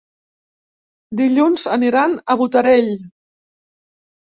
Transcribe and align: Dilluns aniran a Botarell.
Dilluns 1.21 1.67
aniran 1.77 2.19
a 2.37 2.41
Botarell. 2.43 2.95